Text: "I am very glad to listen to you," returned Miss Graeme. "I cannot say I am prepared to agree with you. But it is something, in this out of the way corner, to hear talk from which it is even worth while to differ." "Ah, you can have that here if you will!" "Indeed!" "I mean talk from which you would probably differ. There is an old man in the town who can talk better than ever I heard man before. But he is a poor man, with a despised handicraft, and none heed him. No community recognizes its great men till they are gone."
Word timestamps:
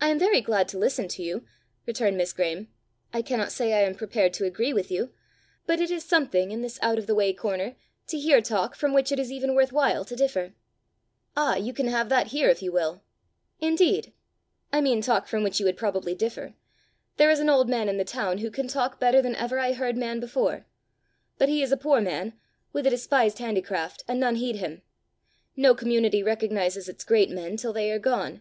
"I 0.00 0.08
am 0.08 0.18
very 0.18 0.40
glad 0.40 0.68
to 0.68 0.78
listen 0.78 1.06
to 1.06 1.22
you," 1.22 1.44
returned 1.84 2.16
Miss 2.16 2.32
Graeme. 2.32 2.68
"I 3.12 3.20
cannot 3.20 3.52
say 3.52 3.74
I 3.74 3.82
am 3.82 3.94
prepared 3.94 4.32
to 4.32 4.46
agree 4.46 4.72
with 4.72 4.90
you. 4.90 5.12
But 5.66 5.80
it 5.82 5.90
is 5.90 6.02
something, 6.02 6.50
in 6.50 6.62
this 6.62 6.78
out 6.80 6.96
of 6.98 7.06
the 7.06 7.14
way 7.14 7.34
corner, 7.34 7.76
to 8.06 8.18
hear 8.18 8.40
talk 8.40 8.74
from 8.74 8.94
which 8.94 9.12
it 9.12 9.18
is 9.18 9.30
even 9.30 9.54
worth 9.54 9.70
while 9.70 10.02
to 10.06 10.16
differ." 10.16 10.54
"Ah, 11.36 11.56
you 11.56 11.74
can 11.74 11.88
have 11.88 12.08
that 12.08 12.28
here 12.28 12.48
if 12.48 12.62
you 12.62 12.72
will!" 12.72 13.02
"Indeed!" 13.60 14.14
"I 14.72 14.80
mean 14.80 15.02
talk 15.02 15.28
from 15.28 15.42
which 15.42 15.60
you 15.60 15.66
would 15.66 15.76
probably 15.76 16.14
differ. 16.14 16.54
There 17.18 17.28
is 17.30 17.38
an 17.40 17.50
old 17.50 17.68
man 17.68 17.90
in 17.90 17.98
the 17.98 18.04
town 18.06 18.38
who 18.38 18.50
can 18.50 18.66
talk 18.66 18.98
better 18.98 19.20
than 19.20 19.36
ever 19.36 19.58
I 19.58 19.74
heard 19.74 19.98
man 19.98 20.20
before. 20.20 20.64
But 21.36 21.50
he 21.50 21.62
is 21.62 21.70
a 21.70 21.76
poor 21.76 22.00
man, 22.00 22.32
with 22.72 22.86
a 22.86 22.88
despised 22.90 23.40
handicraft, 23.40 24.04
and 24.08 24.18
none 24.18 24.36
heed 24.36 24.56
him. 24.56 24.80
No 25.54 25.74
community 25.74 26.22
recognizes 26.22 26.88
its 26.88 27.04
great 27.04 27.28
men 27.28 27.58
till 27.58 27.74
they 27.74 27.90
are 27.90 27.98
gone." 27.98 28.40